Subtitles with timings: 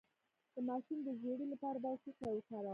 [0.53, 2.69] د ماشوم د ژیړي لپاره باید څه شی وکاروم؟